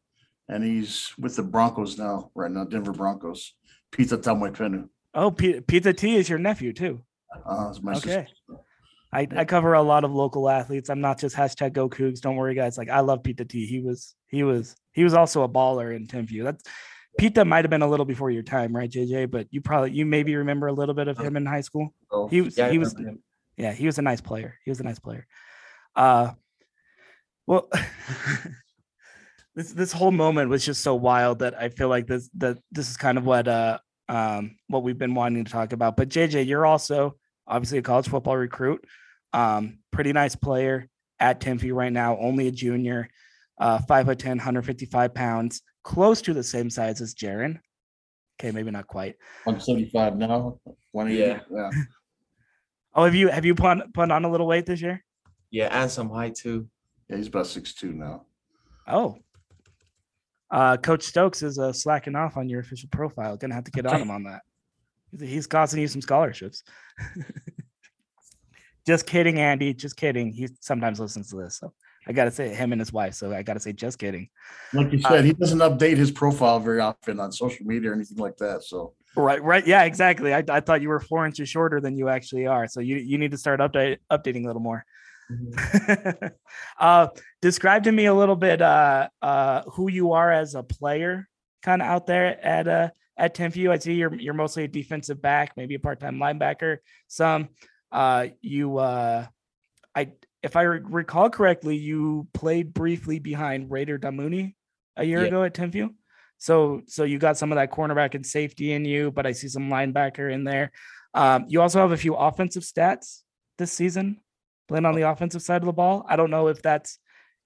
and 0.51 0.63
he's 0.63 1.12
with 1.17 1.36
the 1.36 1.43
Broncos 1.43 1.98
now, 1.98 2.29
right 2.36 2.51
now, 2.51 2.65
Denver 2.65 2.91
Broncos. 2.91 3.53
Pita 3.91 4.17
Taumoepenu. 4.17 4.88
Oh, 5.15 5.31
P- 5.31 5.60
Pita 5.62 5.91
T 5.93 6.15
is 6.15 6.29
your 6.29 6.39
nephew 6.39 6.72
too. 6.74 7.01
Uh, 7.46 7.67
it's 7.70 7.81
my 7.81 7.93
Okay. 7.93 8.01
sister. 8.27 8.62
I, 9.13 9.27
I 9.36 9.43
cover 9.43 9.74
a 9.74 9.81
lot 9.81 10.05
of 10.05 10.12
local 10.13 10.48
athletes. 10.50 10.89
I'm 10.89 11.01
not 11.01 11.20
just 11.20 11.36
hashtag 11.36 11.74
go 11.74 11.89
Cougs. 11.89 12.22
Don't 12.22 12.38
worry, 12.38 12.55
guys. 12.55 12.77
Like 12.77 12.89
I 12.89 13.01
love 13.01 13.24
Pita 13.24 13.43
T. 13.43 13.65
He 13.65 13.81
was 13.81 14.15
he 14.27 14.43
was 14.43 14.75
he 14.93 15.03
was 15.03 15.13
also 15.13 15.43
a 15.43 15.50
baller 15.50 15.93
in 15.93 16.08
Timpview. 16.08 16.43
That's 16.46 16.63
Pita 17.17 17.43
might 17.43 17.65
have 17.65 17.70
been 17.70 17.81
a 17.81 17.88
little 17.89 18.05
before 18.05 18.31
your 18.31 18.43
time, 18.43 18.74
right, 18.74 18.89
JJ? 18.89 19.29
But 19.29 19.48
you 19.51 19.60
probably 19.60 19.91
you 19.91 20.05
maybe 20.05 20.34
remember 20.38 20.67
a 20.67 20.74
little 20.74 20.96
bit 20.96 21.10
of 21.10 21.17
him 21.17 21.36
in 21.36 21.46
high 21.46 21.60
school. 21.60 21.93
So, 22.10 22.27
He 22.29 22.39
was 22.39 22.58
Yeah, 22.58 22.70
he 22.70 22.77
was 22.77 22.93
him. 22.98 23.22
yeah, 23.58 23.74
he 23.74 23.86
was 23.86 23.98
a 23.98 24.01
nice 24.01 24.22
player. 24.22 24.55
He 24.63 24.72
was 24.72 24.79
a 24.79 24.84
nice 24.84 25.00
player. 25.00 25.27
Uh 25.93 26.31
well 27.46 27.70
this 29.55 29.72
this 29.74 29.91
whole 29.91 30.12
moment 30.12 30.50
was 30.50 30.65
just 30.65 30.81
so 30.81 30.96
wild 30.96 31.39
that 31.39 31.60
I 31.60 31.70
feel 31.70 31.89
like 31.89 32.08
this 32.08 32.29
that 32.38 32.58
this 32.72 32.89
is 32.89 32.98
kind 32.98 33.17
of 33.17 33.25
what 33.25 33.48
uh 33.48 33.79
um 34.10 34.55
what 34.67 34.84
we've 34.84 34.98
been 34.98 35.13
wanting 35.13 35.43
to 35.43 35.51
talk 35.51 35.74
about. 35.74 35.98
But 35.98 36.10
JJ, 36.10 36.48
you're 36.48 36.65
also 36.65 37.15
obviously 37.48 37.79
a 37.79 37.81
college 37.81 38.08
football 38.08 38.38
recruit. 38.38 38.86
Um, 39.34 39.79
pretty 39.91 40.13
nice 40.13 40.36
player 40.36 40.88
at 41.20 41.39
Tempe 41.41 41.72
right 41.72 41.91
now, 41.91 42.17
only 42.17 42.48
a 42.48 42.51
junior, 42.51 43.10
uh, 43.60 43.79
five 43.79 44.05
foot 44.08 44.20
10, 44.20 44.38
155 44.38 45.13
pounds, 45.13 45.62
close 45.84 46.22
to 46.24 46.34
the 46.34 46.43
same 46.43 46.70
size 46.70 47.01
as 47.01 47.13
Jaren. 47.13 47.60
Okay, 48.39 48.51
maybe 48.51 48.72
not 48.72 48.88
quite. 48.88 49.15
175 49.43 50.17
now. 50.17 50.60
180. 50.91 51.17
Yeah. 51.17 51.39
Yeah. 51.51 51.70
Oh, 52.93 53.05
have 53.05 53.15
you 53.15 53.29
have 53.29 53.46
you 53.46 53.55
put 53.55 53.67
on, 53.67 53.84
put 53.93 54.12
on 54.12 54.25
a 54.25 54.29
little 54.29 54.46
weight 54.46 54.65
this 54.65 54.81
year? 54.81 55.01
Yeah, 55.50 55.70
and 55.72 55.89
some 55.89 56.10
height 56.10 56.36
too. 56.36 56.67
Yeah, 57.08 57.15
he's 57.15 57.27
about 57.27 57.48
six 57.48 57.74
two 57.74 57.93
now. 57.93 58.25
Oh. 58.86 59.17
Uh, 60.51 60.75
Coach 60.77 61.03
Stokes 61.03 61.43
is 61.43 61.58
uh, 61.58 61.72
slacking 61.72 62.15
off 62.15 62.36
on 62.38 62.50
your 62.50 62.60
official 62.60 62.89
profile. 62.91 63.38
Gonna 63.38 63.53
have 63.55 63.63
to 63.63 63.72
get 63.72 63.86
on 63.86 64.01
him 64.01 64.12
on 64.12 64.24
that. 64.24 64.41
He's- 65.17 65.29
He's 65.31 65.48
costing 65.48 65.81
you 65.81 65.88
some 65.88 66.01
scholarships. 66.01 66.63
just 68.88 69.05
kidding, 69.05 69.39
Andy. 69.39 69.74
Just 69.74 69.96
kidding. 69.98 70.31
He 70.31 70.50
sometimes 70.60 71.00
listens 71.00 71.29
to 71.29 71.36
this, 71.38 71.58
so 71.58 71.74
I 72.08 72.13
gotta 72.13 72.31
say 72.31 72.50
him 72.53 72.72
and 72.72 72.79
his 72.81 72.91
wife. 72.93 73.13
So 73.15 73.34
I 73.34 73.43
gotta 73.43 73.60
say, 73.60 73.74
just 73.74 74.00
kidding. 74.00 74.29
Like 74.74 74.91
you 74.91 75.01
said, 75.01 75.25
he 75.25 75.34
doesn't 75.34 75.60
update 75.60 75.98
his 75.98 76.12
profile 76.12 76.60
very 76.60 76.79
often 76.79 77.20
on 77.20 77.31
social 77.31 77.65
media 77.65 77.91
or 77.91 77.93
anything 77.93 78.17
like 78.17 78.38
that. 78.38 78.63
So 78.63 78.93
Right, 79.15 79.43
right. 79.43 79.67
Yeah, 79.67 79.84
exactly. 79.84 80.34
I, 80.34 80.41
I 80.48 80.62
thought 80.62 80.81
you 80.81 80.88
were 80.88 81.01
four 81.01 81.25
inches 81.25 81.50
shorter 81.50 81.81
than 81.81 81.98
you 81.98 82.08
actually 82.08 82.48
are. 82.48 82.67
So 82.67 82.79
you 82.79 82.96
you 82.96 83.17
need 83.17 83.31
to 83.31 83.38
start 83.38 83.60
update 83.60 83.98
updating 84.12 84.43
a 84.43 84.48
little 84.48 84.62
more. 84.62 84.86
uh, 86.80 87.08
describe 87.42 87.84
to 87.84 87.92
me 87.92 88.06
a 88.06 88.14
little 88.14 88.36
bit 88.36 88.62
uh, 88.62 89.10
uh, 89.22 89.64
who 89.74 89.90
you 89.90 90.14
are 90.14 90.32
as 90.32 90.56
a 90.56 90.64
player, 90.64 91.28
kind 91.64 91.82
of 91.82 91.88
out 91.88 92.08
there 92.08 92.44
at 92.46 92.68
uh, 92.68 92.90
at 93.18 93.36
Timpview. 93.36 93.70
I 93.72 93.78
see 93.78 93.94
you're 93.94 94.14
you're 94.16 94.34
mostly 94.34 94.64
a 94.64 94.68
defensive 94.68 95.22
back, 95.22 95.54
maybe 95.58 95.76
a 95.76 95.80
part 95.80 96.00
time 96.00 96.18
linebacker. 96.18 96.78
Some 97.08 97.50
uh, 97.92 98.28
you 98.42 98.78
uh, 98.78 99.26
I 99.96 100.14
if 100.44 100.56
I 100.56 100.64
re- 100.64 100.82
recall 100.84 101.30
correctly, 101.30 101.78
you 101.78 102.28
played 102.34 102.74
briefly 102.74 103.20
behind 103.20 103.70
Raider 103.72 104.00
Damuni 104.00 104.56
a 104.98 105.04
year 105.04 105.22
Yeah. 105.22 105.28
ago 105.28 105.44
at 105.44 105.54
Timpview. 105.54 105.90
So 106.38 106.82
so 106.88 107.04
you 107.04 107.20
got 107.20 107.38
some 107.38 107.52
of 107.52 107.58
that 107.58 107.72
cornerback 107.72 108.16
and 108.16 108.26
safety 108.26 108.72
in 108.74 108.86
you, 108.86 109.12
but 109.12 109.26
I 109.26 109.32
see 109.34 109.48
some 109.48 109.70
linebacker 109.70 110.32
in 110.32 110.44
there. 110.44 110.72
Um, 111.14 111.46
you 111.50 111.62
also 111.62 111.80
have 111.80 111.92
a 111.92 111.98
few 111.98 112.16
offensive 112.16 112.64
stats 112.64 113.22
this 113.58 113.72
season 113.72 114.20
playing 114.72 114.86
on 114.86 114.96
the 114.96 115.01
offensive 115.01 115.42
side 115.42 115.62
of 115.62 115.66
the 115.66 115.74
ball. 115.74 116.06
I 116.08 116.16
don't 116.16 116.32
know 116.32 116.48
if 116.48 116.62
that's 116.62 116.98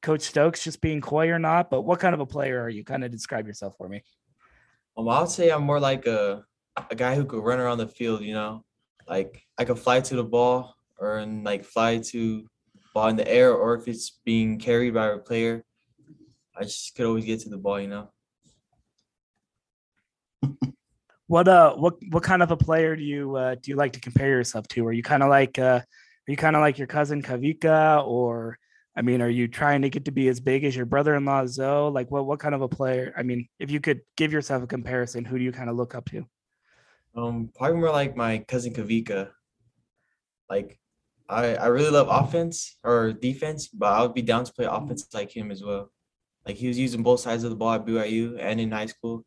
Coach 0.04 0.22
Stokes 0.22 0.64
just 0.64 0.80
being 0.80 1.02
coy 1.02 1.30
or 1.30 1.40
not, 1.40 1.72
but 1.72 1.82
what 1.82 2.00
kind 2.00 2.14
of 2.14 2.20
a 2.20 2.26
player 2.26 2.62
are 2.62 2.70
you? 2.70 2.84
Kind 2.84 3.04
of 3.04 3.10
describe 3.10 3.48
yourself 3.48 3.76
for 3.80 3.90
me. 3.90 4.04
Um, 4.96 5.10
I 5.10 5.22
would 5.22 5.30
say 5.30 5.50
I'm 5.50 5.64
more 5.64 5.80
like 5.80 6.06
a 6.06 6.44
a 6.92 6.94
guy 6.94 7.16
who 7.16 7.26
could 7.26 7.44
run 7.44 7.60
around 7.60 7.80
the 7.80 7.88
field. 7.88 8.22
You 8.22 8.36
know, 8.36 8.64
like 9.08 9.42
I 9.58 9.66
could 9.66 9.80
fly 9.80 10.02
to 10.02 10.16
the 10.16 10.24
ball 10.24 10.76
or 11.00 11.18
and 11.18 11.44
like 11.44 11.66
fly 11.66 11.98
to 11.98 12.46
ball 12.94 13.08
in 13.08 13.16
the 13.16 13.28
air, 13.28 13.52
or 13.56 13.74
if 13.74 13.88
it's 13.88 14.20
being 14.24 14.60
carried 14.60 14.94
by 14.94 15.08
a 15.08 15.18
player, 15.18 15.64
I 16.56 16.62
just 16.62 16.94
could 16.96 17.08
always 17.08 17.26
get 17.26 17.40
to 17.40 17.50
the 17.50 17.58
ball. 17.58 17.82
You 17.82 17.88
know. 17.88 18.10
What 21.28 21.48
uh 21.48 21.74
what 21.74 21.96
what 22.12 22.22
kind 22.22 22.44
of 22.44 22.52
a 22.52 22.56
player 22.56 22.96
do 22.96 23.02
you 23.02 23.36
uh 23.36 23.56
do 23.56 23.72
you 23.72 23.76
like 23.76 23.94
to 23.94 24.00
compare 24.00 24.30
yourself 24.30 24.68
to? 24.68 24.86
Are 24.86 24.94
you 24.94 25.02
kind 25.02 25.24
of 25.24 25.30
like 25.30 25.58
uh 25.58 25.82
are 26.28 26.32
you 26.32 26.38
kind 26.38 26.56
of 26.56 26.62
like 26.62 26.78
your 26.78 26.88
cousin 26.88 27.22
Kavika 27.22 28.06
or 28.06 28.58
I 28.98 29.02
mean, 29.02 29.22
are 29.22 29.30
you 29.30 29.48
trying 29.48 29.82
to 29.82 29.90
get 29.90 30.06
to 30.06 30.12
be 30.12 30.30
as 30.30 30.40
big 30.40 30.64
as 30.64 30.76
your 30.76 30.86
brother-in-law 30.86 31.48
Zoe? 31.48 31.92
Like 31.92 32.10
what 32.10 32.26
what 32.26 32.40
kind 32.40 32.56
of 32.56 32.62
a 32.62 32.70
player? 32.70 33.14
I 33.18 33.24
mean, 33.24 33.48
if 33.60 33.70
you 33.70 33.80
could 33.80 34.02
give 34.16 34.32
yourself 34.32 34.64
a 34.64 34.68
comparison, 34.68 35.26
who 35.26 35.38
do 35.38 35.44
you 35.44 35.52
kind 35.52 35.70
of 35.70 35.76
look 35.76 35.96
up 35.96 36.06
to? 36.12 36.26
Um, 37.16 37.50
probably 37.56 37.78
more 37.78 37.92
like 37.92 38.16
my 38.16 38.40
cousin 38.40 38.74
Kavika. 38.74 39.30
Like, 40.50 40.80
I 41.28 41.56
I 41.56 41.68
really 41.68 41.90
love 41.90 42.08
offense 42.10 42.78
or 42.84 43.12
defense, 43.12 43.68
but 43.68 43.94
I 43.94 44.02
would 44.02 44.14
be 44.14 44.22
down 44.22 44.46
to 44.46 44.54
play 44.54 44.66
offense 44.66 45.08
like 45.14 45.36
him 45.36 45.52
as 45.52 45.64
well. 45.64 45.92
Like 46.46 46.56
he 46.56 46.68
was 46.68 46.80
using 46.80 47.04
both 47.04 47.20
sides 47.20 47.44
of 47.44 47.50
the 47.50 47.56
ball 47.56 47.74
at 47.74 47.86
BYU 47.86 48.38
and 48.40 48.62
in 48.62 48.72
high 48.72 48.86
school, 48.86 49.26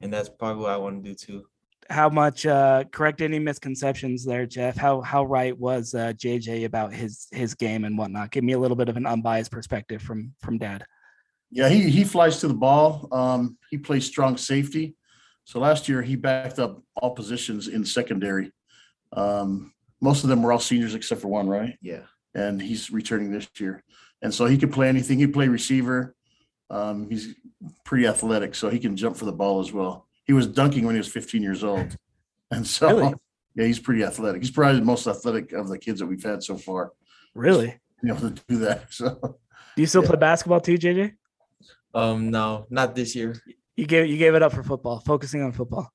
and 0.00 0.12
that's 0.12 0.28
probably 0.28 0.62
what 0.62 0.72
I 0.72 0.76
want 0.76 1.04
to 1.04 1.08
do 1.10 1.14
too. 1.14 1.46
How 1.90 2.08
much 2.08 2.46
uh 2.46 2.84
correct 2.92 3.20
any 3.20 3.38
misconceptions 3.38 4.24
there 4.24 4.46
jeff 4.46 4.76
how 4.76 5.00
how 5.00 5.24
right 5.24 5.58
was 5.58 5.94
uh 5.94 6.12
jj 6.16 6.64
about 6.64 6.92
his 6.92 7.28
his 7.32 7.54
game 7.54 7.84
and 7.84 7.96
whatnot 7.98 8.30
give 8.30 8.44
me 8.44 8.52
a 8.52 8.58
little 8.58 8.76
bit 8.76 8.88
of 8.88 8.96
an 8.96 9.06
unbiased 9.06 9.50
perspective 9.50 10.00
from 10.00 10.32
from 10.40 10.58
dad 10.58 10.84
yeah, 11.50 11.68
he 11.68 11.88
he 11.88 12.02
flies 12.02 12.40
to 12.40 12.48
the 12.48 12.54
ball. 12.54 13.06
Um, 13.12 13.56
he 13.70 13.78
plays 13.78 14.04
strong 14.04 14.36
safety. 14.36 14.96
So 15.44 15.60
last 15.60 15.88
year 15.88 16.02
he 16.02 16.16
backed 16.16 16.58
up 16.58 16.82
all 16.96 17.12
positions 17.12 17.68
in 17.68 17.84
secondary. 17.84 18.50
Um, 19.12 19.72
most 20.00 20.24
of 20.24 20.30
them 20.30 20.42
were 20.42 20.50
all 20.52 20.58
seniors 20.58 20.96
except 20.96 21.20
for 21.20 21.28
one, 21.28 21.48
right? 21.48 21.78
Yeah. 21.80 22.00
and 22.34 22.60
he's 22.60 22.90
returning 22.90 23.30
this 23.30 23.48
year. 23.60 23.84
And 24.20 24.34
so 24.34 24.46
he 24.46 24.58
could 24.58 24.72
play 24.72 24.88
anything. 24.88 25.18
He 25.18 25.26
can 25.26 25.32
play 25.32 25.46
receiver. 25.46 26.16
Um, 26.70 27.08
he's 27.08 27.36
pretty 27.84 28.08
athletic, 28.08 28.56
so 28.56 28.68
he 28.68 28.80
can 28.80 28.96
jump 28.96 29.16
for 29.16 29.26
the 29.26 29.32
ball 29.32 29.60
as 29.60 29.70
well. 29.72 30.08
He 30.24 30.32
was 30.32 30.46
dunking 30.46 30.84
when 30.84 30.94
he 30.94 30.98
was 30.98 31.08
15 31.08 31.42
years 31.42 31.62
old, 31.64 31.96
and 32.50 32.66
so 32.66 32.88
Really? 32.88 33.14
yeah, 33.54 33.64
he's 33.66 33.78
pretty 33.78 34.02
athletic. 34.02 34.42
He's 34.42 34.50
probably 34.50 34.80
the 34.80 34.86
most 34.86 35.06
athletic 35.06 35.52
of 35.52 35.68
the 35.68 35.78
kids 35.78 36.00
that 36.00 36.06
we've 36.06 36.22
had 36.22 36.42
so 36.42 36.56
far. 36.56 36.92
really 37.34 37.78
You 38.02 38.08
know, 38.14 38.16
to 38.18 38.30
do 38.48 38.58
that. 38.58 38.92
So 38.92 39.38
do 39.76 39.82
you 39.82 39.86
still 39.86 40.02
Yeah. 40.02 40.08
play 40.08 40.18
basketball 40.18 40.60
too 40.60 40.76
jj 40.78 41.12
Um, 41.94 42.30
no, 42.30 42.66
not 42.70 42.94
this 42.94 43.14
year. 43.14 43.34
you 43.76 43.86
gave 43.86 44.06
you 44.08 44.16
gave 44.16 44.34
it 44.34 44.42
up 44.42 44.52
for 44.52 44.62
football 44.62 45.00
focusing 45.00 45.42
on 45.42 45.50
football 45.52 45.90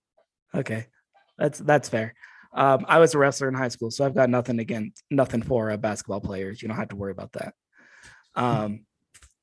okay 0.54 0.88
that's 1.38 1.60
that's 1.60 1.88
fair 1.88 2.14
um 2.54 2.84
i 2.90 2.98
was 3.00 3.14
a 3.16 3.18
wrestler 3.18 3.48
in 3.48 3.54
high 3.54 3.70
school 3.70 3.90
so 3.92 4.04
i've 4.06 4.16
got 4.16 4.30
nothing 4.30 4.60
against 4.60 5.04
nothing 5.10 5.42
for 5.42 5.72
uh, 5.72 5.78
basketball 5.78 6.20
players 6.20 6.62
you 6.62 6.68
don't 6.68 6.76
have 6.78 6.90
to 6.90 6.96
worry 6.98 7.12
about 7.12 7.32
that 7.32 7.54
um 8.36 8.86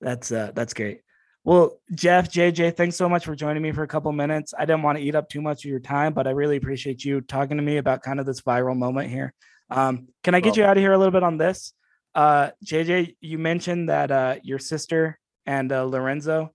that's 0.02 0.30
uh 0.32 0.50
that's 0.54 0.74
great 0.74 1.00
well 1.46 1.78
jeff 1.94 2.30
jj 2.30 2.76
thanks 2.76 2.96
so 2.96 3.08
much 3.08 3.24
for 3.24 3.34
joining 3.34 3.62
me 3.62 3.72
for 3.72 3.82
a 3.82 3.88
couple 3.88 4.12
minutes 4.12 4.52
i 4.58 4.66
didn't 4.66 4.82
want 4.82 4.98
to 4.98 5.02
eat 5.02 5.14
up 5.14 5.28
too 5.28 5.40
much 5.40 5.64
of 5.64 5.70
your 5.70 5.80
time 5.80 6.12
but 6.12 6.26
i 6.26 6.30
really 6.30 6.56
appreciate 6.56 7.02
you 7.04 7.22
talking 7.22 7.56
to 7.56 7.62
me 7.62 7.78
about 7.78 8.02
kind 8.02 8.20
of 8.20 8.26
this 8.26 8.42
viral 8.42 8.76
moment 8.76 9.08
here 9.08 9.32
um 9.70 10.08
can 10.22 10.34
i 10.34 10.40
get 10.40 10.58
you 10.58 10.64
out 10.64 10.76
of 10.76 10.82
here 10.82 10.92
a 10.92 10.98
little 10.98 11.12
bit 11.12 11.22
on 11.22 11.38
this 11.38 11.72
uh 12.14 12.50
jj 12.62 13.14
you 13.20 13.38
mentioned 13.38 13.88
that 13.88 14.10
uh 14.10 14.36
your 14.42 14.58
sister 14.58 15.18
and 15.46 15.72
uh, 15.72 15.84
lorenzo 15.84 16.52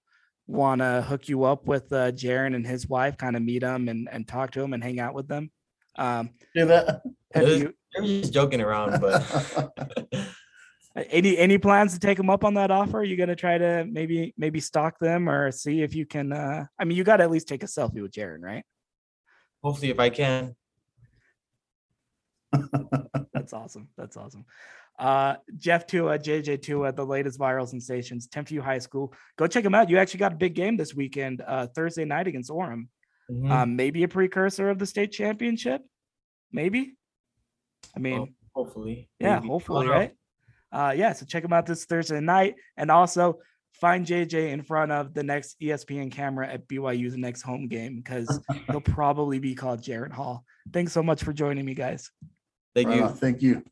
want 0.51 0.81
to 0.81 1.03
hook 1.07 1.29
you 1.29 1.43
up 1.45 1.65
with 1.65 1.91
uh, 1.93 2.11
Jaren 2.11 2.55
and 2.55 2.65
his 2.65 2.87
wife, 2.87 3.17
kind 3.17 3.35
of 3.35 3.41
meet 3.41 3.59
them 3.59 3.87
and, 3.87 4.07
and 4.11 4.27
talk 4.27 4.51
to 4.51 4.59
them 4.59 4.73
and 4.73 4.83
hang 4.83 4.99
out 4.99 5.13
with 5.13 5.27
them. 5.27 5.49
Um, 5.97 6.31
do 6.55 6.65
that. 6.65 7.01
have 7.33 7.43
Uh, 7.45 7.47
you 7.47 7.73
They 7.95 8.01
were 8.01 8.07
just 8.07 8.33
joking 8.33 8.61
around, 8.61 8.99
but 8.99 9.71
any 10.95 11.37
any 11.37 11.57
plans 11.57 11.93
to 11.93 11.99
take 11.99 12.17
them 12.17 12.29
up 12.29 12.43
on 12.43 12.53
that 12.55 12.71
offer? 12.71 12.99
Are 12.99 13.03
you 13.03 13.15
gonna 13.17 13.35
try 13.35 13.57
to 13.57 13.85
maybe 13.89 14.33
maybe 14.37 14.59
stalk 14.59 14.99
them 14.99 15.29
or 15.29 15.51
see 15.51 15.81
if 15.81 15.95
you 15.95 16.05
can? 16.05 16.31
Uh, 16.33 16.65
I 16.79 16.83
mean, 16.85 16.97
you 16.97 17.03
got 17.03 17.17
to 17.17 17.23
at 17.23 17.31
least 17.31 17.47
take 17.47 17.63
a 17.63 17.67
selfie 17.67 18.01
with 18.01 18.11
Jaren, 18.11 18.41
right? 18.41 18.63
hopefully, 19.63 19.91
if 19.91 19.99
I 19.99 20.09
can. 20.09 20.55
That's 23.33 23.53
awesome. 23.53 23.89
That's 23.97 24.17
awesome. 24.17 24.45
Uh, 24.99 25.35
Jeff 25.57 25.85
Tua, 25.87 26.19
JJ 26.19 26.61
Tua, 26.61 26.91
the 26.91 27.05
latest 27.05 27.39
viral 27.39 27.67
sensations, 27.67 28.27
Timpview 28.27 28.59
High 28.61 28.79
School. 28.79 29.13
Go 29.37 29.47
check 29.47 29.63
them 29.63 29.73
out. 29.75 29.89
You 29.89 29.97
actually 29.97 30.19
got 30.19 30.33
a 30.33 30.35
big 30.35 30.53
game 30.55 30.77
this 30.77 30.93
weekend, 30.93 31.41
uh, 31.45 31.67
Thursday 31.67 32.05
night 32.05 32.27
against 32.27 32.49
Orem. 32.51 32.87
Mhm. 33.31 33.49
Um, 33.49 33.75
maybe 33.75 34.03
a 34.03 34.07
precursor 34.07 34.69
of 34.69 34.79
the 34.79 34.85
state 34.85 35.11
championship. 35.11 35.81
Maybe. 36.51 36.95
I 37.95 37.99
mean, 37.99 38.17
Well, 38.19 38.27
hopefully. 38.53 39.09
yeah, 39.19 39.35
maybe. 39.35 39.47
hopefully, 39.47 39.79
I 39.79 39.83
don't 39.83 39.91
know. 39.93 39.99
right? 39.99 40.15
Uh, 40.71 40.93
yeah, 40.95 41.13
so 41.13 41.25
check 41.25 41.43
them 41.43 41.53
out 41.53 41.65
this 41.65 41.85
Thursday 41.85 42.19
night, 42.19 42.55
and 42.77 42.89
also 42.89 43.39
find 43.73 44.05
JJ 44.05 44.51
in 44.51 44.61
front 44.61 44.91
of 44.91 45.13
the 45.13 45.23
next 45.23 45.59
ESPN 45.59 46.11
camera 46.11 46.47
at 46.47 46.67
BYU's 46.67 47.17
next 47.17 47.41
home 47.41 47.67
game 47.67 47.97
because 47.97 48.39
he'll 48.69 48.81
probably 48.81 49.39
be 49.39 49.55
called 49.55 49.81
Jared 49.81 50.11
Hall. 50.11 50.45
Thanks 50.71 50.93
so 50.93 51.01
much 51.01 51.23
for 51.23 51.33
joining 51.33 51.65
me, 51.65 51.73
guys. 51.73 52.11
Thank 52.75 52.89
Right 52.89 52.97
you. 52.97 53.03
on. 53.03 53.13
Thank 53.15 53.41
you. 53.41 53.63